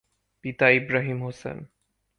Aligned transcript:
পিতা 0.43 0.67
ইবরাহিম 0.69 1.19
হোসেন। 1.23 1.57